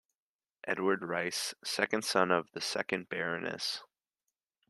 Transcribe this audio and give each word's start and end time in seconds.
Edward 0.63 1.03
Rice, 1.03 1.53
second 1.63 2.03
son 2.05 2.31
of 2.31 2.49
the 2.53 2.59
second 2.59 3.07
Baroness. 3.07 3.83